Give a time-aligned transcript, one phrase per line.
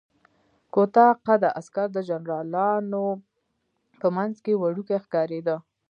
[0.73, 3.05] کوتاه قده عسکر د جنرالانو
[3.99, 5.55] په منځ کې وړوکی ښکارېده.